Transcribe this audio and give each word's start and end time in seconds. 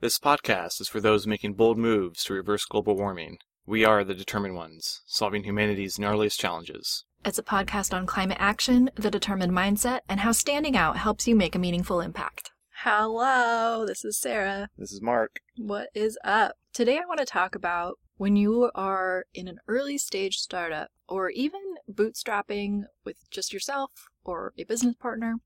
This 0.00 0.20
podcast 0.20 0.80
is 0.80 0.88
for 0.88 1.00
those 1.00 1.26
making 1.26 1.54
bold 1.54 1.76
moves 1.76 2.22
to 2.22 2.32
reverse 2.32 2.64
global 2.64 2.94
warming. 2.94 3.38
We 3.66 3.84
are 3.84 4.04
the 4.04 4.14
determined 4.14 4.54
ones, 4.54 5.02
solving 5.08 5.42
humanity's 5.42 5.96
gnarliest 5.96 6.38
challenges. 6.38 7.04
It's 7.24 7.40
a 7.40 7.42
podcast 7.42 7.92
on 7.92 8.06
climate 8.06 8.36
action, 8.38 8.92
the 8.94 9.10
determined 9.10 9.50
mindset, 9.50 10.02
and 10.08 10.20
how 10.20 10.30
standing 10.30 10.76
out 10.76 10.98
helps 10.98 11.26
you 11.26 11.34
make 11.34 11.56
a 11.56 11.58
meaningful 11.58 12.00
impact. 12.00 12.52
Hello, 12.84 13.84
this 13.88 14.04
is 14.04 14.16
Sarah. 14.16 14.68
This 14.78 14.92
is 14.92 15.02
Mark. 15.02 15.40
What 15.56 15.88
is 15.96 16.16
up? 16.22 16.54
Today 16.72 16.98
I 16.98 17.06
want 17.08 17.18
to 17.18 17.26
talk 17.26 17.56
about 17.56 17.98
when 18.18 18.36
you 18.36 18.70
are 18.76 19.24
in 19.34 19.48
an 19.48 19.58
early 19.66 19.98
stage 19.98 20.36
startup 20.36 20.90
or 21.08 21.30
even 21.30 21.74
bootstrapping 21.92 22.82
with 23.04 23.16
just 23.32 23.52
yourself 23.52 23.90
or 24.22 24.52
a 24.56 24.62
business 24.62 24.94
partner. 24.94 25.40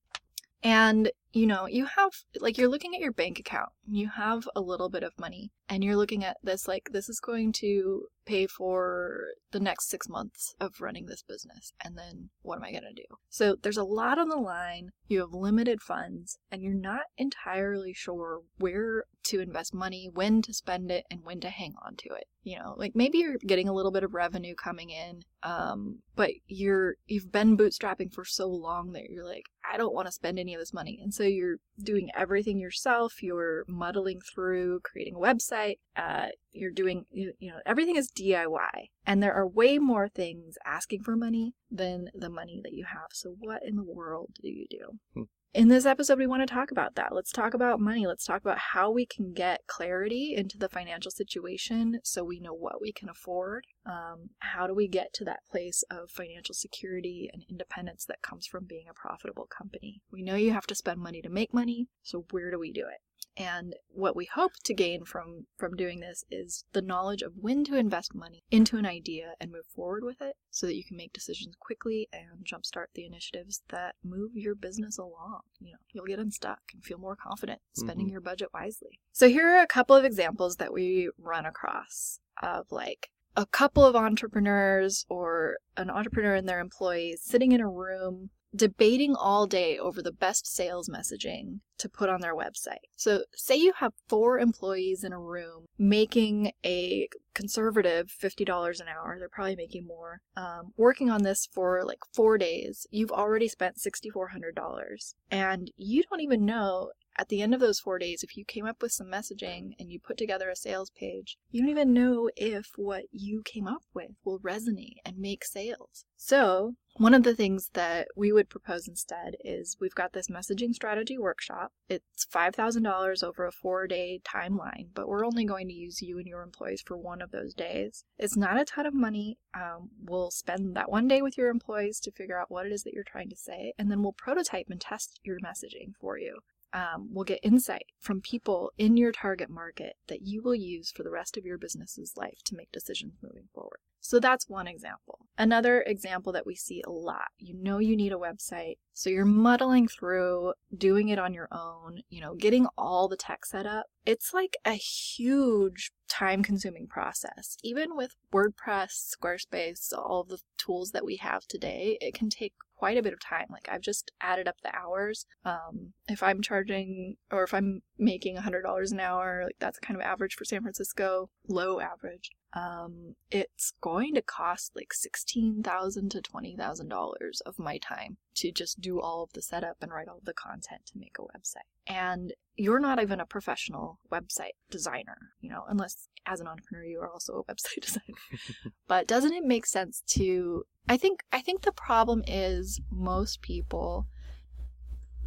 And 0.63 1.11
you 1.33 1.47
know, 1.47 1.67
you 1.67 1.87
have 1.87 2.13
like 2.41 2.59
you're 2.59 2.69
looking 2.69 2.95
at 2.95 3.01
your 3.01 3.13
bank 3.13 3.39
account, 3.39 3.71
you 3.89 4.11
have 4.11 4.47
a 4.55 4.61
little 4.61 4.91
bit 4.91 5.03
of 5.03 5.19
money, 5.19 5.51
and 5.69 5.83
you're 5.83 5.97
looking 5.97 6.25
at 6.25 6.37
this 6.43 6.69
like 6.69 6.91
this 6.93 7.09
is 7.09 7.21
going 7.21 7.53
to 7.53 8.07
pay 8.27 8.47
for 8.47 9.29
the 9.51 9.61
next 9.61 9.89
six 9.89 10.09
months 10.09 10.55
of 10.61 10.81
running 10.81 11.07
this 11.07 11.23
business, 11.23 11.73
and 11.83 11.97
then 11.97 12.29
what 12.43 12.57
am 12.57 12.65
I 12.65 12.71
going 12.71 12.83
to 12.85 12.93
do? 12.93 13.17
So 13.31 13.57
there's 13.63 13.79
a 13.79 13.85
lot 13.85 14.19
on 14.19 14.29
the 14.29 14.37
line, 14.37 14.91
you 15.09 15.21
have 15.21 15.33
limited 15.33 15.81
funds, 15.81 16.39
and 16.51 16.63
you're 16.63 16.75
not 16.75 17.05
entirely 17.17 17.95
sure 17.95 18.43
where 18.59 19.05
to 19.25 19.41
invest 19.41 19.73
money, 19.73 20.11
when 20.13 20.43
to 20.43 20.53
spend 20.53 20.91
it, 20.91 21.05
and 21.11 21.25
when 21.25 21.41
to 21.41 21.49
hang 21.49 21.73
on 21.85 21.97
to 21.97 22.11
it. 22.11 22.27
You 22.43 22.59
know, 22.59 22.75
like 22.77 22.93
maybe 22.95 23.19
you're 23.19 23.39
getting 23.39 23.69
a 23.69 23.75
little 23.75 23.93
bit 23.93 24.05
of 24.05 24.13
revenue 24.13 24.55
coming 24.55 24.91
in, 24.91 25.23
um, 25.43 26.01
but 26.15 26.31
you're 26.47 26.97
you've 27.07 27.33
been 27.33 27.57
bootstrapping 27.57 28.13
for 28.13 28.27
so 28.27 28.49
long 28.49 28.93
that 28.93 29.09
you're 29.09 29.27
like, 29.27 29.47
I 29.73 29.77
don't 29.77 29.95
want 29.95 30.07
to 30.07 30.13
spend 30.13 30.39
any 30.39 30.55
of 30.55 30.61
this 30.61 30.75
money, 30.75 31.01
and 31.03 31.15
so 31.15 31.23
you're 31.23 31.57
doing 31.83 32.11
everything 32.15 32.59
yourself. 32.59 33.23
You're 33.23 33.65
muddling 33.67 34.21
through 34.21 34.81
creating 34.81 35.15
a 35.15 35.19
website. 35.19 35.79
Uh, 35.97 36.29
you're 36.53 36.71
doing, 36.71 37.07
you, 37.11 37.33
you 37.39 37.51
know, 37.51 37.59
everything 37.65 37.97
is 37.97 38.11
DIY. 38.11 38.91
And 39.07 39.23
there 39.23 39.35
are 39.35 39.47
way 39.47 39.79
more 39.79 40.09
things 40.09 40.57
asking 40.65 41.03
for 41.03 41.17
money 41.17 41.55
than 41.71 42.11
the 42.15 42.31
money 42.31 42.61
that 42.63 42.73
you 42.73 42.85
have. 42.85 43.09
So 43.13 43.35
what 43.39 43.63
in 43.65 43.77
the 43.77 43.83
world 43.83 44.31
do 44.41 44.49
you 44.49 44.67
do? 44.69 45.27
In 45.55 45.69
this 45.69 45.85
episode, 45.85 46.19
we 46.19 46.27
want 46.27 46.41
to 46.41 46.55
talk 46.55 46.71
about 46.71 46.95
that. 46.95 47.15
Let's 47.15 47.31
talk 47.31 47.53
about 47.53 47.79
money. 47.79 48.07
Let's 48.07 48.25
talk 48.25 48.41
about 48.41 48.57
how 48.73 48.91
we 48.91 49.05
can 49.05 49.35
get 49.35 49.67
clarity 49.67 50.35
into 50.35 50.57
the 50.57 50.71
financial 50.71 51.11
situation 51.11 52.01
so 52.03 52.25
we 52.25 52.41
know 52.41 52.55
what 52.55 52.81
we 52.81 52.91
can 52.91 53.11
afford. 53.11 53.67
Um, 53.85 54.31
how 54.39 54.67
do 54.67 54.75
we 54.75 54.89
get 54.89 55.13
to 55.15 55.27
that 55.27 55.45
place 55.51 55.85
of 55.91 56.11
financial 56.11 56.55
security 56.55 57.29
and 57.31 57.45
independence 57.51 58.07
that 58.07 58.23
comes 58.23 58.47
from 58.47 58.65
being 58.65 58.87
a 58.91 58.95
profitable 58.95 59.47
company? 59.47 60.01
We 60.11 60.23
know 60.23 60.37
you 60.37 60.53
have 60.53 60.67
to 60.69 60.75
spend 60.75 61.01
money 61.01 61.21
to 61.21 61.29
make 61.29 61.53
money, 61.53 61.89
so 62.03 62.25
where 62.31 62.51
do 62.51 62.59
we 62.59 62.73
do 62.73 62.87
it? 62.91 63.03
And 63.37 63.75
what 63.89 64.15
we 64.15 64.27
hope 64.27 64.53
to 64.65 64.75
gain 64.75 65.05
from 65.05 65.47
from 65.57 65.75
doing 65.75 66.01
this 66.01 66.25
is 66.31 66.65
the 66.73 66.83
knowledge 66.83 67.23
of 67.23 67.33
when 67.41 67.65
to 67.65 67.77
invest 67.77 68.15
money 68.15 68.43
into 68.51 68.77
an 68.77 68.87
idea 68.87 69.35
and 69.41 69.51
move 69.51 69.67
forward 69.75 70.05
with 70.05 70.21
it 70.21 70.37
so 70.51 70.67
that 70.67 70.77
you 70.77 70.85
can 70.85 70.97
make 70.97 71.13
decisions 71.13 71.55
quickly 71.59 72.09
and 72.13 72.45
jumpstart 72.45 72.87
the 72.95 73.07
initiatives 73.07 73.63
that 73.71 73.95
move 74.05 74.33
your 74.35 74.55
business 74.55 74.99
along. 74.99 75.41
You 75.61 75.73
know, 75.73 75.79
you'll 75.93 76.05
get 76.05 76.19
unstuck 76.19 76.61
and 76.75 76.85
feel 76.85 76.99
more 76.99 77.17
confident 77.17 77.61
spending 77.73 78.07
mm-hmm. 78.07 78.13
your 78.13 78.21
budget 78.21 78.49
wisely. 78.53 79.01
So 79.13 79.29
here 79.29 79.49
are 79.49 79.63
a 79.63 79.67
couple 79.67 79.97
of 79.97 80.05
examples 80.05 80.57
that 80.57 80.73
we 80.73 81.11
run 81.19 81.47
across 81.47 82.21
of 82.43 82.67
like 82.71 83.11
a 83.37 83.47
couple 83.47 83.85
of 83.85 83.97
entrepreneurs 83.97 85.07
or 85.09 85.57
an 85.77 85.89
entrepreneur 85.89 86.35
and 86.35 86.49
their 86.49 86.61
employees 86.61 87.23
sitting 87.25 87.53
in 87.53 87.61
a 87.61 87.69
room 87.69 88.31
debating 88.55 89.15
all 89.15 89.47
day 89.47 89.79
over 89.79 90.03
the 90.03 90.13
best 90.13 90.47
sales 90.47 90.89
messaging 90.89 91.61
to 91.79 91.89
put 91.89 92.09
on 92.09 92.21
their 92.21 92.35
website. 92.35 92.85
So, 92.97 93.25
say 93.35 93.57
you 93.57 93.73
have 93.79 93.93
four 94.09 94.39
employees 94.39 95.03
in 95.05 95.13
a 95.13 95.19
room 95.19 95.67
making 95.79 96.53
a 96.65 97.09
conservative 97.35 98.13
$50 98.23 98.81
an 98.81 98.87
hour, 98.89 99.17
they're 99.19 99.29
probably 99.29 99.57
making 99.57 99.87
more, 99.87 100.21
um, 100.37 100.73
working 100.77 101.11
on 101.11 101.23
this 101.23 101.49
for 101.53 101.83
like 101.85 102.01
four 102.13 102.39
days. 102.39 102.87
You've 102.91 103.11
already 103.11 103.49
spent 103.49 103.79
$6,400 103.79 105.15
and 105.31 105.71
you 105.77 106.03
don't 106.09 106.21
even 106.21 106.45
know 106.45 106.91
at 107.19 107.29
the 107.29 107.43
end 107.43 107.53
of 107.53 107.61
those 107.61 107.81
four 107.81 107.99
days, 107.99 108.23
if 108.23 108.37
you 108.37 108.45
came 108.45 108.67
up 108.67 108.81
with 108.81 108.93
some 108.93 109.07
messaging 109.07 109.73
and 109.79 109.91
you 109.91 110.01
put 110.01 110.17
together 110.17 110.49
a 110.49 110.57
sales 110.57 110.91
page, 110.91 111.37
you 111.51 111.61
don't 111.61 111.71
even 111.71 111.93
know 111.93 112.31
if 112.37 112.71
what 112.77 113.05
you 113.11 113.43
came 113.45 113.67
up 113.67 113.83
with 113.93 114.13
will 114.25 114.41
resonate 114.41 114.97
and 115.05 115.19
make 115.19 115.45
sales. 115.45 116.07
So, 116.25 116.77
one 116.99 117.15
of 117.15 117.25
the 117.25 117.35
things 117.35 117.71
that 117.73 118.07
we 118.15 118.31
would 118.31 118.49
propose 118.49 118.87
instead 118.87 119.35
is 119.45 119.77
we've 119.81 119.97
got 119.97 120.13
this 120.13 120.29
messaging 120.29 120.73
strategy 120.73 121.19
workshop. 121.19 121.73
It's 121.89 122.27
$5,000 122.27 123.25
over 123.25 123.45
a 123.45 123.51
four 123.51 123.89
day 123.89 124.21
timeline, 124.25 124.87
but 124.95 125.09
we're 125.09 125.27
only 125.27 125.45
going 125.45 125.67
to 125.67 125.75
use 125.75 126.01
you 126.01 126.19
and 126.19 126.29
your 126.29 126.43
employees 126.43 126.81
for 126.81 126.97
one 126.97 127.23
of 127.23 127.33
those 127.33 127.55
days. 127.55 128.05
It's 128.19 128.37
not 128.37 128.61
a 128.61 128.65
ton 128.65 128.87
of 128.87 128.95
money. 128.95 129.39
Um, 129.53 129.91
we'll 130.01 130.31
spend 130.31 130.77
that 130.77 130.93
one 130.93 131.09
day 131.09 131.23
with 131.23 131.37
your 131.37 131.49
employees 131.49 131.99
to 132.03 132.13
figure 132.13 132.41
out 132.41 132.53
what 132.53 132.67
it 132.67 132.73
is 132.73 132.85
that 132.85 132.95
you're 132.95 133.03
trying 133.03 133.31
to 133.31 133.37
say, 133.37 133.73
and 133.77 133.91
then 133.91 134.01
we'll 134.01 134.13
prototype 134.13 134.69
and 134.71 134.81
test 134.81 135.19
your 135.25 135.41
messaging 135.41 135.97
for 136.01 136.19
you 136.19 136.39
um, 136.73 137.13
will 137.13 137.25
get 137.25 137.41
insight 137.43 137.87
from 137.99 138.21
people 138.21 138.71
in 138.79 138.97
your 138.97 139.11
target 139.11 139.51
market 139.51 139.97
that 140.07 140.23
you 140.23 140.41
will 140.41 140.55
use 140.55 140.93
for 140.93 141.03
the 141.03 141.11
rest 141.11 141.37
of 141.37 141.45
your 141.45 141.59
business's 141.59 142.17
life 142.17 142.39
to 142.45 142.55
make 142.55 142.71
decisions 142.71 143.15
moving 143.21 143.49
forward. 143.53 143.81
So 144.01 144.21
that's 144.21 144.49
one 144.49 144.69
example. 144.69 145.22
Another 145.39 145.83
example 145.83 146.33
that 146.33 146.47
we 146.47 146.55
see 146.55 146.83
a 146.87 146.91
lot 146.91 147.29
you 147.39 147.55
know 147.55 147.79
you 147.79 147.97
need 147.97 148.13
a 148.13 148.17
website, 148.17 148.77
so 148.93 149.11
you're 149.11 149.25
muddling 149.25 149.89
through 149.89 150.53
doing 150.77 151.09
it 151.09 151.19
on 151.19 151.35
your 151.35 151.49
own, 151.51 152.03
you 152.09 152.21
know, 152.21 152.35
getting 152.35 152.67
all 152.77 153.09
the 153.09 153.17
tech 153.17 153.45
set 153.45 153.67
up. 153.67 153.87
It's 154.05 154.35
like 154.35 154.57
a 154.65 154.73
huge 154.73 155.93
time 156.09 156.43
consuming 156.43 156.87
process. 156.89 157.57
Even 157.63 157.97
with 157.97 158.17
WordPress, 158.33 159.15
Squarespace, 159.17 159.93
all 159.97 160.21
of 160.21 160.29
the 160.29 160.39
tools 160.59 160.91
that 160.91 161.05
we 161.05 161.17
have 161.17 161.47
today, 161.47 161.99
it 162.01 162.15
can 162.15 162.29
take 162.29 162.53
quite 162.77 162.99
a 162.99 163.03
bit 163.03 163.13
of 163.13 163.21
time. 163.21 163.47
Like 163.49 163.69
I've 163.71 163.81
just 163.81 164.11
added 164.21 164.49
up 164.49 164.57
the 164.61 164.75
hours. 164.77 165.25
Um, 165.45 165.93
if 166.09 166.21
I'm 166.21 166.43
charging 166.43 167.17
or 167.31 167.45
if 167.45 167.55
I'm 167.55 167.83
making 167.97 168.37
$100 168.37 168.91
an 168.91 168.99
hour, 168.99 169.43
like 169.45 169.57
that's 169.61 169.79
kind 169.79 169.97
of 169.97 170.05
average 170.05 170.35
for 170.35 170.45
San 170.45 170.63
Francisco, 170.63 171.31
low 171.47 171.79
average. 171.79 172.33
Um, 172.55 173.15
it's 173.31 173.73
going 173.81 174.15
to 174.15 174.23
cost 174.23 174.73
like 174.77 174.93
sixteen 174.93 175.63
thousand 175.63 176.11
to 176.11 176.21
twenty 176.21 176.55
thousand 176.55 176.89
dollars 176.89 177.41
of 177.47 177.59
my 177.59 177.79
time 177.79 178.19
to 178.35 178.53
just 178.53 178.81
do 178.81 179.01
all 179.01 179.23
of 179.23 179.33
the 179.33 179.41
setup 179.41 179.77
and 179.81 179.91
write 179.91 180.09
all 180.09 180.21
the 180.23 180.35
content 180.35 180.83
to 180.87 180.99
make 180.99 181.17
a 181.19 181.23
website. 181.23 181.71
And 181.87 182.35
you're 182.57 182.81
not 182.81 183.01
even 183.01 183.21
a 183.21 183.27
professional 183.27 183.92
website 184.11 184.57
designer, 184.71 185.17
you 185.41 185.51
know, 185.51 185.65
unless 185.69 186.09
as 186.27 186.41
an 186.41 186.47
entrepreneur 186.47 186.85
you 186.85 187.01
are 187.01 187.11
also 187.11 187.35
a 187.35 187.45
website 187.53 187.81
designer. 187.83 188.73
but 188.87 189.07
doesn't 189.07 189.33
it 189.33 189.45
make 189.45 189.67
sense 189.67 190.03
to 190.07 190.65
I 190.89 190.97
think 190.97 191.23
I 191.33 191.41
think 191.41 191.63
the 191.63 191.73
problem 191.73 192.25
is 192.27 192.81
most 192.91 193.43
people 193.43 194.07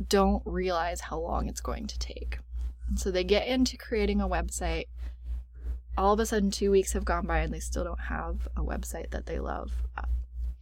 don't 0.08 0.44
realize 0.46 1.02
how 1.02 1.20
long 1.20 1.48
it's 1.48 1.62
going 1.62 1.88
to 1.88 2.00
take. 2.00 2.40
So 2.96 3.10
they 3.10 3.24
get 3.24 3.48
into 3.48 3.78
creating 3.78 4.22
a 4.22 4.28
website. 4.28 4.86
All 5.98 6.14
of 6.14 6.20
a 6.20 6.26
sudden 6.26 6.52
2 6.52 6.70
weeks 6.72 6.92
have 6.92 7.06
gone 7.06 7.26
by 7.26 7.40
and 7.40 7.54
they 7.54 7.60
still 7.60 7.86
don't 7.86 8.02
have 8.02 8.48
a 8.56 8.62
website 8.62 9.12
that 9.12 9.26
they 9.26 9.40
love. 9.40 9.72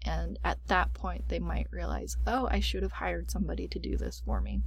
And 0.06 0.38
at 0.44 0.60
that 0.68 0.94
point 0.94 1.30
they 1.30 1.40
might 1.40 1.68
realize, 1.72 2.18
"Oh, 2.28 2.48
I 2.52 2.60
should 2.60 2.84
have 2.84 2.92
hired 2.94 3.32
somebody 3.32 3.68
to 3.70 3.80
do 3.80 3.98
this 3.98 4.22
for 4.26 4.42
me." 4.42 4.62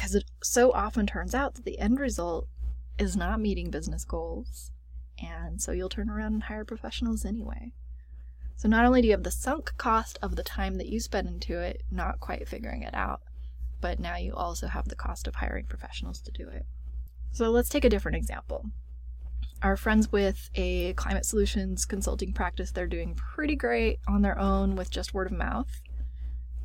Cuz 0.00 0.14
it 0.14 0.24
so 0.42 0.72
often 0.72 1.06
turns 1.06 1.34
out 1.34 1.54
that 1.56 1.66
the 1.66 1.78
end 1.78 2.00
result 2.00 2.48
is 2.98 3.16
not 3.16 3.38
meeting 3.38 3.70
business 3.70 4.04
goals. 4.04 4.70
And 5.22 5.60
so 5.60 5.72
you'll 5.72 5.90
turn 5.90 6.08
around 6.08 6.32
and 6.32 6.42
hire 6.44 6.64
professionals 6.64 7.26
anyway. 7.26 7.74
So 8.56 8.66
not 8.66 8.86
only 8.86 9.02
do 9.02 9.08
you 9.08 9.12
have 9.12 9.24
the 9.24 9.30
sunk 9.30 9.76
cost 9.76 10.18
of 10.22 10.36
the 10.36 10.42
time 10.42 10.76
that 10.76 10.88
you 10.88 11.00
spend 11.00 11.28
into 11.28 11.58
it, 11.58 11.82
not 11.90 12.18
quite 12.18 12.48
figuring 12.48 12.82
it 12.82 12.94
out, 12.94 13.20
but 13.82 14.00
now 14.00 14.16
you 14.16 14.34
also 14.34 14.68
have 14.68 14.88
the 14.88 14.96
cost 14.96 15.26
of 15.26 15.34
hiring 15.34 15.66
professionals 15.66 16.22
to 16.22 16.30
do 16.30 16.48
it. 16.48 16.64
So 17.32 17.50
let's 17.50 17.68
take 17.68 17.84
a 17.84 17.90
different 17.90 18.16
example. 18.16 18.70
Our 19.62 19.76
friends 19.76 20.10
with 20.10 20.48
a 20.54 20.94
climate 20.94 21.26
solutions 21.26 21.84
consulting 21.84 22.32
practice, 22.32 22.70
they're 22.70 22.86
doing 22.86 23.14
pretty 23.14 23.54
great 23.54 24.00
on 24.08 24.22
their 24.22 24.38
own 24.38 24.76
with 24.76 24.90
just 24.90 25.12
word 25.12 25.26
of 25.26 25.36
mouth. 25.36 25.82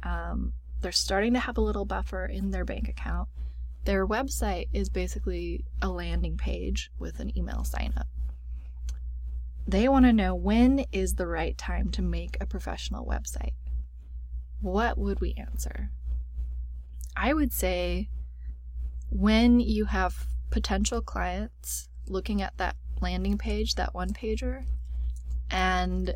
Um, 0.04 0.54
they're 0.82 0.92
starting 0.92 1.34
to 1.34 1.40
have 1.40 1.58
a 1.58 1.62
little 1.62 1.86
buffer 1.86 2.26
in 2.26 2.52
their 2.52 2.66
bank 2.66 2.88
account. 2.88 3.28
Their 3.86 4.08
website 4.08 4.68
is 4.74 4.90
basically 4.90 5.64
a 5.82 5.90
landing 5.90 6.38
page 6.38 6.92
with 6.98 7.20
an 7.20 7.38
email 7.38 7.64
sign 7.64 7.94
up. 7.98 8.08
They 9.68 9.88
want 9.88 10.06
to 10.06 10.14
know 10.14 10.36
when 10.36 10.86
is 10.92 11.16
the 11.16 11.28
right 11.28 11.58
time 11.58 11.90
to 11.92 12.02
make 12.02 12.38
a 12.40 12.46
professional 12.46 13.06
website. 13.06 13.54
What 14.62 14.98
would 14.98 15.22
we 15.22 15.34
answer? 15.38 15.90
I 17.16 17.34
would 17.34 17.52
say 17.52 18.10
when 19.10 19.60
you 19.60 19.86
have 19.86 20.28
potential 20.50 21.02
clients 21.02 21.90
looking 22.08 22.42
at 22.42 22.58
that 22.58 22.76
landing 23.02 23.38
page, 23.38 23.76
that 23.76 23.94
one 23.94 24.10
pager, 24.10 24.66
and 25.50 26.14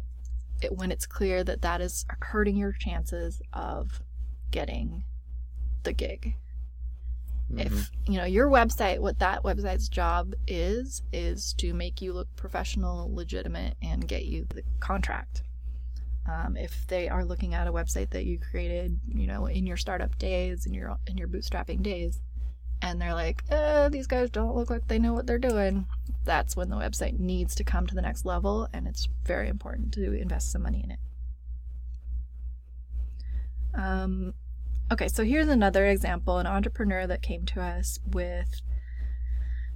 it, 0.61 0.75
when 0.75 0.91
it's 0.91 1.05
clear 1.05 1.43
that 1.43 1.61
that 1.61 1.81
is 1.81 2.05
hurting 2.21 2.57
your 2.57 2.73
chances 2.73 3.41
of 3.53 4.01
getting 4.51 5.03
the 5.83 5.93
gig. 5.93 6.35
If 7.57 7.89
you 8.05 8.17
know 8.17 8.25
your 8.25 8.47
website, 8.47 8.99
what 8.99 9.17
that 9.19 9.43
website's 9.43 9.89
job 9.89 10.33
is, 10.47 11.01
is 11.11 11.53
to 11.53 11.73
make 11.73 11.99
you 11.99 12.13
look 12.13 12.27
professional, 12.35 13.13
legitimate, 13.13 13.75
and 13.81 14.07
get 14.07 14.25
you 14.25 14.45
the 14.49 14.61
contract. 14.79 15.41
Um, 16.27 16.55
if 16.55 16.85
they 16.87 17.09
are 17.09 17.25
looking 17.25 17.55
at 17.55 17.67
a 17.67 17.73
website 17.73 18.11
that 18.11 18.25
you 18.25 18.37
created, 18.37 18.99
you 19.07 19.25
know, 19.25 19.47
in 19.47 19.65
your 19.65 19.77
startup 19.77 20.15
days, 20.19 20.67
in 20.67 20.75
your 20.75 20.97
in 21.07 21.17
your 21.17 21.27
bootstrapping 21.27 21.81
days, 21.81 22.21
and 22.83 23.01
they're 23.01 23.15
like, 23.15 23.43
uh, 23.49 23.89
these 23.89 24.05
guys 24.05 24.29
don't 24.29 24.55
look 24.55 24.69
like 24.69 24.87
they 24.87 24.99
know 24.99 25.13
what 25.13 25.25
they're 25.25 25.39
doing, 25.39 25.87
that's 26.23 26.55
when 26.55 26.69
the 26.69 26.75
website 26.75 27.17
needs 27.19 27.55
to 27.55 27.63
come 27.63 27.87
to 27.87 27.95
the 27.95 28.01
next 28.01 28.25
level, 28.25 28.67
and 28.73 28.87
it's 28.87 29.07
very 29.23 29.49
important 29.49 29.91
to 29.93 30.13
invest 30.13 30.51
some 30.51 30.61
money 30.61 30.81
in 30.83 30.91
it. 30.91 30.99
Um, 33.73 34.33
okay, 34.91 35.07
so 35.07 35.23
here's 35.23 35.47
another 35.47 35.85
example 35.87 36.37
an 36.37 36.47
entrepreneur 36.47 37.05
that 37.07 37.21
came 37.21 37.45
to 37.45 37.61
us 37.61 37.99
with 38.05 38.61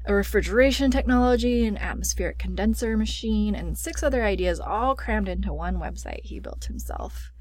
a 0.05 0.13
refrigeration 0.13 0.91
technology, 0.91 1.65
an 1.65 1.77
atmospheric 1.77 2.37
condenser 2.37 2.97
machine, 2.97 3.55
and 3.55 3.77
six 3.77 4.03
other 4.03 4.23
ideas 4.23 4.59
all 4.59 4.95
crammed 4.95 5.29
into 5.29 5.53
one 5.53 5.77
website 5.77 6.21
he 6.23 6.39
built 6.39 6.65
himself. 6.65 7.31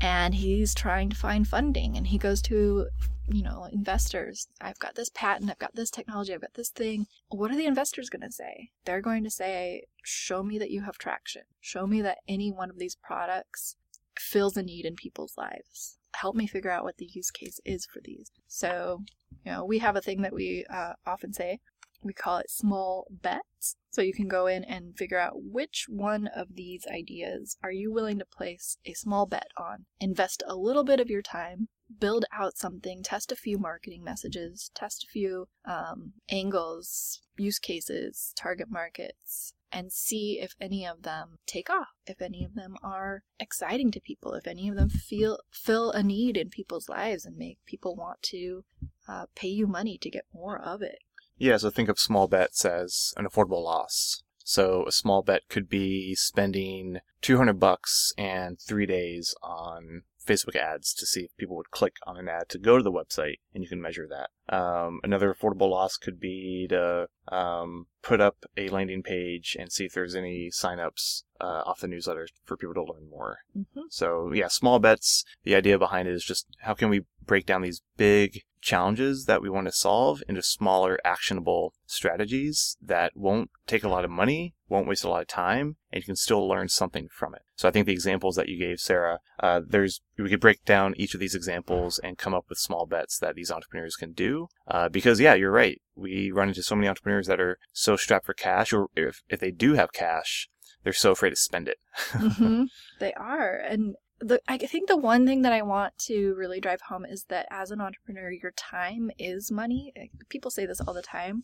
And 0.00 0.34
he's 0.34 0.74
trying 0.74 1.10
to 1.10 1.16
find 1.16 1.46
funding, 1.46 1.96
and 1.98 2.06
he 2.06 2.16
goes 2.16 2.40
to, 2.42 2.86
you 3.28 3.42
know, 3.42 3.68
investors. 3.70 4.48
I've 4.58 4.78
got 4.78 4.94
this 4.94 5.10
patent, 5.10 5.50
I've 5.50 5.58
got 5.58 5.74
this 5.74 5.90
technology, 5.90 6.32
I've 6.32 6.40
got 6.40 6.54
this 6.54 6.70
thing. 6.70 7.06
What 7.28 7.50
are 7.50 7.56
the 7.56 7.66
investors 7.66 8.08
going 8.08 8.22
to 8.22 8.32
say? 8.32 8.70
They're 8.86 9.02
going 9.02 9.24
to 9.24 9.30
say, 9.30 9.84
Show 10.02 10.42
me 10.42 10.58
that 10.58 10.70
you 10.70 10.82
have 10.82 10.96
traction. 10.96 11.42
Show 11.60 11.86
me 11.86 12.00
that 12.00 12.18
any 12.26 12.50
one 12.50 12.70
of 12.70 12.78
these 12.78 12.94
products 12.94 13.76
fills 14.18 14.56
a 14.56 14.62
need 14.62 14.86
in 14.86 14.94
people's 14.94 15.34
lives. 15.36 15.98
Help 16.14 16.36
me 16.36 16.46
figure 16.46 16.70
out 16.70 16.84
what 16.84 16.96
the 16.98 17.08
use 17.12 17.30
case 17.30 17.60
is 17.64 17.86
for 17.86 18.00
these. 18.04 18.30
So, 18.46 19.02
you 19.44 19.52
know, 19.52 19.64
we 19.64 19.78
have 19.78 19.96
a 19.96 20.00
thing 20.00 20.22
that 20.22 20.32
we 20.32 20.64
uh, 20.72 20.94
often 21.06 21.32
say 21.32 21.60
we 22.02 22.12
call 22.12 22.38
it 22.38 22.50
small 22.50 23.06
bets. 23.10 23.76
So 23.90 24.02
you 24.02 24.12
can 24.12 24.28
go 24.28 24.46
in 24.46 24.64
and 24.64 24.96
figure 24.96 25.18
out 25.18 25.34
which 25.34 25.86
one 25.88 26.28
of 26.28 26.54
these 26.54 26.86
ideas 26.86 27.56
are 27.62 27.72
you 27.72 27.92
willing 27.92 28.18
to 28.20 28.24
place 28.24 28.76
a 28.86 28.94
small 28.94 29.26
bet 29.26 29.48
on. 29.56 29.86
Invest 30.00 30.42
a 30.46 30.56
little 30.56 30.84
bit 30.84 31.00
of 31.00 31.10
your 31.10 31.22
time, 31.22 31.68
build 31.98 32.24
out 32.32 32.56
something, 32.56 33.02
test 33.02 33.32
a 33.32 33.36
few 33.36 33.58
marketing 33.58 34.04
messages, 34.04 34.70
test 34.74 35.04
a 35.04 35.10
few 35.10 35.48
um, 35.66 36.12
angles, 36.30 37.20
use 37.36 37.58
cases, 37.58 38.32
target 38.36 38.68
markets, 38.70 39.54
and 39.72 39.92
see 39.92 40.38
if 40.40 40.54
any 40.60 40.86
of 40.86 41.02
them 41.02 41.38
take 41.46 41.70
off, 41.70 41.88
if 42.06 42.20
any 42.20 42.44
of 42.44 42.54
them 42.54 42.76
are 42.82 43.22
exciting 43.38 43.90
to 43.92 44.00
people, 44.00 44.34
if 44.34 44.46
any 44.46 44.68
of 44.68 44.76
them 44.76 44.88
feel 44.88 45.38
fill 45.50 45.90
a 45.92 46.02
need 46.02 46.36
in 46.36 46.50
people's 46.50 46.88
lives 46.88 47.24
and 47.24 47.36
make 47.36 47.58
people 47.66 47.94
want 47.94 48.22
to 48.22 48.64
uh, 49.08 49.26
pay 49.34 49.48
you 49.48 49.66
money 49.66 49.98
to 49.98 50.10
get 50.10 50.24
more 50.32 50.58
of 50.58 50.82
it. 50.82 50.98
Yeah, 51.38 51.56
so 51.56 51.70
think 51.70 51.88
of 51.88 51.98
small 51.98 52.28
bets 52.28 52.64
as 52.64 53.14
an 53.16 53.26
affordable 53.26 53.64
loss. 53.64 54.22
So 54.44 54.84
a 54.86 54.92
small 54.92 55.22
bet 55.22 55.48
could 55.48 55.68
be 55.68 56.14
spending 56.14 56.98
200 57.22 57.54
bucks 57.54 58.12
and 58.18 58.58
three 58.60 58.86
days 58.86 59.34
on 59.42 60.02
Facebook 60.26 60.56
ads 60.56 60.92
to 60.94 61.06
see 61.06 61.22
if 61.22 61.36
people 61.36 61.56
would 61.56 61.70
click 61.70 61.96
on 62.06 62.16
an 62.16 62.28
ad 62.28 62.48
to 62.50 62.58
go 62.58 62.76
to 62.76 62.82
the 62.82 62.92
website, 62.92 63.38
and 63.54 63.62
you 63.62 63.68
can 63.68 63.80
measure 63.80 64.06
that. 64.08 64.30
Um, 64.50 65.00
another 65.04 65.32
affordable 65.32 65.70
loss 65.70 65.96
could 65.96 66.18
be 66.18 66.66
to 66.70 67.08
um, 67.28 67.86
put 68.02 68.20
up 68.20 68.44
a 68.56 68.68
landing 68.68 69.02
page 69.02 69.56
and 69.58 69.70
see 69.70 69.84
if 69.84 69.92
there's 69.92 70.16
any 70.16 70.50
signups 70.52 71.22
uh, 71.40 71.62
off 71.64 71.80
the 71.80 71.88
newsletter 71.88 72.26
for 72.44 72.56
people 72.56 72.74
to 72.74 72.82
learn 72.82 73.08
more. 73.08 73.38
Mm-hmm. 73.56 73.82
So 73.90 74.32
yeah, 74.32 74.48
small 74.48 74.80
bets. 74.80 75.24
The 75.44 75.54
idea 75.54 75.78
behind 75.78 76.08
it 76.08 76.14
is 76.14 76.24
just 76.24 76.46
how 76.62 76.74
can 76.74 76.90
we 76.90 77.04
break 77.24 77.46
down 77.46 77.62
these 77.62 77.82
big 77.96 78.42
challenges 78.60 79.24
that 79.24 79.42
we 79.42 79.48
want 79.48 79.66
to 79.66 79.72
solve 79.72 80.22
into 80.28 80.42
smaller 80.42 80.98
actionable 81.04 81.72
strategies 81.86 82.76
that 82.82 83.16
won't 83.16 83.50
take 83.66 83.84
a 83.84 83.88
lot 83.88 84.04
of 84.04 84.10
money, 84.10 84.54
won't 84.68 84.86
waste 84.86 85.04
a 85.04 85.08
lot 85.08 85.22
of 85.22 85.28
time, 85.28 85.76
and 85.92 86.02
you 86.02 86.06
can 86.06 86.16
still 86.16 86.46
learn 86.46 86.68
something 86.68 87.08
from 87.10 87.34
it. 87.34 87.42
So 87.56 87.68
I 87.68 87.70
think 87.70 87.86
the 87.86 87.92
examples 87.92 88.36
that 88.36 88.48
you 88.48 88.58
gave, 88.58 88.80
Sarah, 88.80 89.20
uh, 89.38 89.60
there's 89.66 90.00
we 90.18 90.28
could 90.28 90.40
break 90.40 90.64
down 90.64 90.94
each 90.96 91.14
of 91.14 91.20
these 91.20 91.34
examples 91.34 91.98
and 91.98 92.18
come 92.18 92.34
up 92.34 92.46
with 92.48 92.58
small 92.58 92.86
bets 92.86 93.18
that 93.18 93.34
these 93.34 93.50
entrepreneurs 93.50 93.96
can 93.96 94.12
do. 94.12 94.39
Uh, 94.66 94.88
because 94.88 95.20
yeah, 95.20 95.34
you're 95.34 95.50
right. 95.50 95.80
We 95.94 96.30
run 96.30 96.48
into 96.48 96.62
so 96.62 96.74
many 96.74 96.88
entrepreneurs 96.88 97.26
that 97.26 97.40
are 97.40 97.58
so 97.72 97.96
strapped 97.96 98.26
for 98.26 98.34
cash, 98.34 98.72
or 98.72 98.88
if 98.96 99.22
if 99.28 99.40
they 99.40 99.50
do 99.50 99.74
have 99.74 99.92
cash, 99.92 100.48
they're 100.82 100.92
so 100.92 101.12
afraid 101.12 101.30
to 101.30 101.36
spend 101.36 101.68
it. 101.68 101.78
mm-hmm. 102.12 102.64
They 103.00 103.12
are, 103.14 103.54
and 103.56 103.94
the 104.20 104.40
I 104.46 104.58
think 104.58 104.88
the 104.88 104.96
one 104.96 105.26
thing 105.26 105.42
that 105.42 105.52
I 105.52 105.62
want 105.62 105.98
to 106.06 106.34
really 106.34 106.60
drive 106.60 106.82
home 106.88 107.04
is 107.04 107.24
that 107.28 107.46
as 107.50 107.70
an 107.70 107.80
entrepreneur, 107.80 108.30
your 108.30 108.52
time 108.52 109.10
is 109.18 109.50
money. 109.50 109.92
People 110.28 110.50
say 110.50 110.66
this 110.66 110.80
all 110.80 110.94
the 110.94 111.02
time, 111.02 111.42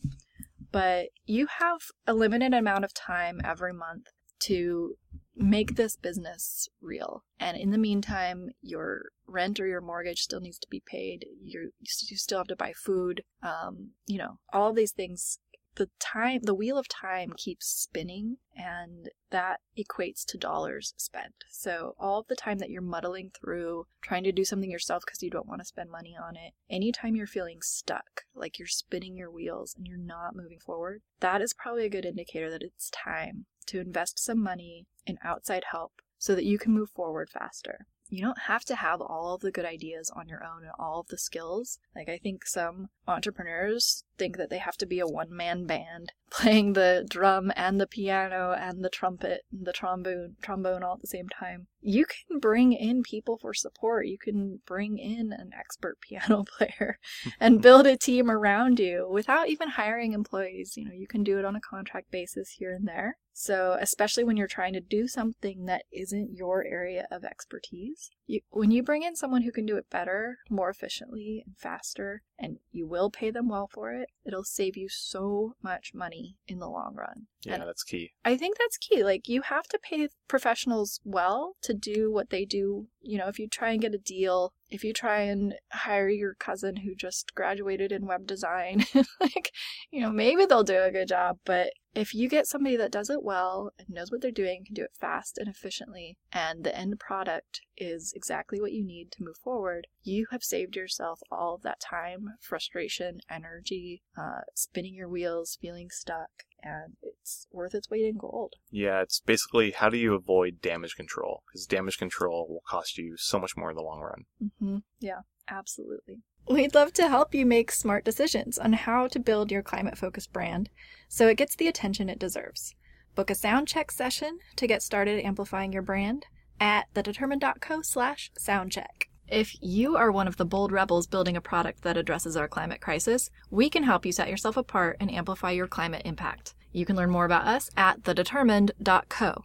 but 0.71 1.07
you 1.25 1.47
have 1.59 1.79
a 2.05 2.13
limited 2.13 2.53
amount 2.53 2.85
of 2.85 2.93
time 2.93 3.41
every 3.43 3.73
month 3.73 4.05
to 4.39 4.95
make 5.37 5.75
this 5.75 5.95
business 5.95 6.67
real. 6.81 7.23
And 7.39 7.57
in 7.57 7.71
the 7.71 7.77
meantime, 7.77 8.49
your 8.61 9.09
rent 9.27 9.59
or 9.59 9.67
your 9.67 9.81
mortgage 9.81 10.21
still 10.21 10.39
needs 10.39 10.59
to 10.59 10.67
be 10.69 10.81
paid. 10.85 11.25
You're, 11.41 11.65
you 11.79 12.17
still 12.17 12.39
have 12.39 12.47
to 12.47 12.55
buy 12.55 12.73
food. 12.73 13.23
Um, 13.43 13.91
you 14.05 14.17
know, 14.17 14.39
all 14.51 14.73
these 14.73 14.91
things 14.91 15.39
the 15.77 15.89
time 15.99 16.41
the 16.41 16.55
wheel 16.55 16.77
of 16.77 16.87
time 16.87 17.31
keeps 17.37 17.67
spinning 17.67 18.37
and 18.55 19.09
that 19.29 19.59
equates 19.77 20.25
to 20.25 20.37
dollars 20.37 20.93
spent 20.97 21.43
so 21.51 21.93
all 21.99 22.25
the 22.27 22.35
time 22.35 22.57
that 22.57 22.71
you're 22.71 22.81
muddling 22.81 23.29
through 23.39 23.85
trying 24.01 24.23
to 24.23 24.31
do 24.31 24.43
something 24.43 24.71
yourself 24.71 25.03
because 25.05 25.21
you 25.21 25.29
don't 25.29 25.47
want 25.47 25.61
to 25.61 25.65
spend 25.65 25.91
money 25.91 26.17
on 26.19 26.35
it 26.35 26.53
anytime 26.69 27.15
you're 27.15 27.27
feeling 27.27 27.61
stuck 27.61 28.23
like 28.33 28.57
you're 28.57 28.67
spinning 28.67 29.15
your 29.15 29.29
wheels 29.29 29.75
and 29.77 29.85
you're 29.85 29.97
not 29.97 30.35
moving 30.35 30.59
forward 30.59 31.01
that 31.19 31.41
is 31.41 31.53
probably 31.53 31.85
a 31.85 31.89
good 31.89 32.05
indicator 32.05 32.49
that 32.49 32.63
it's 32.63 32.89
time 32.89 33.45
to 33.67 33.79
invest 33.79 34.19
some 34.19 34.41
money 34.41 34.85
in 35.05 35.17
outside 35.23 35.65
help 35.71 36.01
so 36.17 36.35
that 36.35 36.45
you 36.45 36.57
can 36.57 36.73
move 36.73 36.89
forward 36.89 37.29
faster 37.29 37.85
you 38.09 38.21
don't 38.21 38.39
have 38.39 38.63
to 38.65 38.75
have 38.75 39.01
all 39.01 39.33
of 39.33 39.41
the 39.41 39.51
good 39.51 39.65
ideas 39.65 40.09
on 40.15 40.27
your 40.27 40.43
own 40.43 40.63
and 40.63 40.71
all 40.79 41.01
of 41.01 41.07
the 41.07 41.17
skills. 41.17 41.79
Like, 41.95 42.09
I 42.09 42.17
think 42.17 42.45
some 42.45 42.87
entrepreneurs 43.07 44.03
think 44.17 44.37
that 44.37 44.49
they 44.49 44.57
have 44.57 44.77
to 44.77 44.85
be 44.85 44.99
a 44.99 45.07
one 45.07 45.35
man 45.35 45.65
band 45.65 46.11
playing 46.29 46.73
the 46.73 47.05
drum 47.09 47.51
and 47.55 47.79
the 47.79 47.87
piano 47.87 48.55
and 48.57 48.83
the 48.83 48.89
trumpet 48.89 49.41
and 49.51 49.65
the 49.65 49.73
trombone 49.73 50.35
trombone 50.41 50.83
all 50.83 50.95
at 50.95 51.01
the 51.01 51.07
same 51.07 51.29
time. 51.29 51.67
You 51.81 52.05
can 52.05 52.39
bring 52.39 52.73
in 52.73 53.03
people 53.03 53.37
for 53.37 53.53
support. 53.53 54.07
You 54.07 54.17
can 54.17 54.61
bring 54.65 54.97
in 54.97 55.31
an 55.31 55.51
expert 55.57 55.97
piano 56.07 56.43
player 56.57 56.99
and 57.39 57.61
build 57.61 57.87
a 57.87 57.97
team 57.97 58.29
around 58.29 58.79
you 58.79 59.07
without 59.09 59.49
even 59.49 59.69
hiring 59.69 60.13
employees. 60.13 60.75
You 60.75 60.85
know, 60.85 60.93
you 60.93 61.07
can 61.07 61.23
do 61.23 61.39
it 61.39 61.45
on 61.45 61.55
a 61.55 61.61
contract 61.61 62.11
basis 62.11 62.55
here 62.57 62.73
and 62.73 62.87
there. 62.87 63.17
So, 63.33 63.77
especially 63.79 64.23
when 64.23 64.35
you're 64.35 64.47
trying 64.47 64.73
to 64.73 64.81
do 64.81 65.07
something 65.07 65.65
that 65.65 65.83
isn't 65.91 66.35
your 66.35 66.65
area 66.65 67.07
of 67.11 67.23
expertise, 67.23 68.09
you, 68.27 68.41
when 68.49 68.71
you 68.71 68.83
bring 68.83 69.03
in 69.03 69.15
someone 69.15 69.41
who 69.41 69.51
can 69.51 69.65
do 69.65 69.77
it 69.77 69.89
better, 69.89 70.39
more 70.49 70.69
efficiently, 70.69 71.43
and 71.45 71.57
faster, 71.57 72.21
and 72.37 72.59
you 72.71 72.85
will 72.85 73.09
pay 73.09 73.31
them 73.31 73.49
well 73.49 73.67
for 73.67 73.93
it, 73.93 74.09
it'll 74.25 74.43
save 74.43 74.77
you 74.77 74.89
so 74.89 75.55
much 75.63 75.93
money 75.93 76.37
in 76.47 76.59
the 76.59 76.69
long 76.69 76.93
run. 76.95 77.27
Yeah, 77.47 77.55
and 77.55 77.63
that's 77.63 77.83
key. 77.83 78.11
I 78.25 78.37
think 78.37 78.57
that's 78.57 78.77
key. 78.77 79.03
Like, 79.03 79.27
you 79.27 79.41
have 79.43 79.67
to 79.67 79.79
pay 79.81 80.09
professionals 80.27 80.99
well 81.03 81.55
to 81.61 81.73
do 81.73 82.11
what 82.11 82.29
they 82.29 82.45
do. 82.45 82.87
You 83.01 83.17
know, 83.17 83.27
if 83.27 83.39
you 83.39 83.47
try 83.47 83.71
and 83.71 83.81
get 83.81 83.93
a 83.93 83.99
deal, 83.99 84.53
if 84.69 84.83
you 84.83 84.93
try 84.93 85.21
and 85.21 85.55
hire 85.71 86.09
your 86.09 86.33
cousin 86.33 86.77
who 86.77 86.93
just 86.93 87.33
graduated 87.35 87.91
in 87.91 88.05
web 88.05 88.27
design, 88.27 88.83
like, 89.21 89.51
you 89.91 90.01
know, 90.01 90.11
maybe 90.11 90.45
they'll 90.45 90.63
do 90.63 90.81
a 90.81 90.91
good 90.91 91.07
job, 91.07 91.37
but 91.45 91.71
if 91.95 92.13
you 92.13 92.29
get 92.29 92.45
somebody 92.45 92.75
that 92.77 92.91
does 92.91 93.09
it 93.09 93.23
well 93.23 93.71
and 93.79 93.89
knows 93.89 94.11
what 94.11 94.21
they're 94.21 94.29
doing, 94.29 94.63
can 94.65 94.75
do 94.75 94.83
it 94.83 94.91
fast 94.99 95.37
and 95.37 95.47
efficiently, 95.47 96.17
and 96.31 96.63
the 96.63 96.77
end 96.77 96.99
product 96.99 97.61
is 97.75 98.13
exactly 98.15 98.61
what 98.61 98.71
you 98.71 98.85
need 98.85 99.11
to 99.13 99.23
move 99.23 99.37
forward, 99.37 99.87
you 100.03 100.27
have 100.31 100.43
saved 100.43 100.75
yourself 100.75 101.21
all 101.31 101.55
of 101.55 101.63
that 101.63 101.79
time, 101.79 102.35
frustration, 102.41 103.21
energy, 103.31 104.03
uh, 104.15 104.41
spinning 104.53 104.93
your 104.93 105.09
wheels, 105.09 105.57
feeling 105.59 105.89
stuck, 105.89 106.43
and 106.63 106.93
it's 107.01 107.47
worth 107.51 107.73
its 107.73 107.89
weight 107.89 108.05
in 108.05 108.17
gold. 108.17 108.53
Yeah, 108.71 109.01
it's 109.01 109.19
basically 109.19 109.71
how 109.71 109.89
do 109.89 109.97
you 109.97 110.13
avoid 110.13 110.61
damage 110.61 110.95
control? 110.95 111.43
Because 111.47 111.65
damage 111.65 111.97
control 111.97 112.47
will 112.49 112.63
cost 112.67 112.97
you 112.97 113.15
so 113.17 113.39
much 113.39 113.55
more 113.55 113.69
in 113.69 113.75
the 113.75 113.83
long 113.83 114.01
run. 114.01 114.25
Mm-hmm. 114.43 114.77
Yeah, 114.99 115.21
absolutely. 115.49 116.21
We'd 116.49 116.75
love 116.75 116.93
to 116.93 117.09
help 117.09 117.35
you 117.35 117.45
make 117.45 117.71
smart 117.71 118.05
decisions 118.05 118.57
on 118.57 118.73
how 118.73 119.07
to 119.07 119.19
build 119.19 119.51
your 119.51 119.61
climate 119.61 119.97
focused 119.97 120.31
brand 120.31 120.69
so 121.09 121.27
it 121.27 121.37
gets 121.37 121.55
the 121.55 121.67
attention 121.67 122.09
it 122.09 122.19
deserves. 122.19 122.73
Book 123.15 123.29
a 123.29 123.35
sound 123.35 123.67
check 123.67 123.91
session 123.91 124.39
to 124.55 124.67
get 124.67 124.81
started 124.81 125.23
amplifying 125.25 125.73
your 125.73 125.81
brand 125.81 126.25
at 126.59 126.85
thedetermined.co 126.93 127.81
slash 127.81 128.31
soundcheck. 128.39 129.06
If 129.27 129.57
you 129.61 129.97
are 129.97 130.09
one 130.09 130.27
of 130.27 130.37
the 130.37 130.45
bold 130.45 130.71
rebels 130.71 131.05
building 131.05 131.35
a 131.35 131.41
product 131.41 131.81
that 131.81 131.97
addresses 131.97 132.37
our 132.37 132.47
climate 132.47 132.79
crisis, 132.79 133.29
we 133.51 133.69
can 133.69 133.83
help 133.83 134.05
you 134.05 134.13
set 134.13 134.29
yourself 134.29 134.55
apart 134.55 134.97
and 135.01 135.11
amplify 135.11 135.51
your 135.51 135.67
climate 135.67 136.03
impact. 136.05 136.55
You 136.71 136.85
can 136.85 136.95
learn 136.95 137.09
more 137.09 137.25
about 137.25 137.45
us 137.45 137.69
at 137.75 138.03
thedetermined.co. 138.03 139.43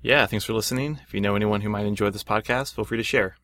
Yeah, 0.00 0.26
thanks 0.26 0.44
for 0.44 0.54
listening. 0.54 0.98
If 1.06 1.14
you 1.14 1.20
know 1.20 1.36
anyone 1.36 1.60
who 1.60 1.68
might 1.68 1.86
enjoy 1.86 2.10
this 2.10 2.24
podcast, 2.24 2.74
feel 2.74 2.84
free 2.84 2.98
to 2.98 3.04
share. 3.04 3.36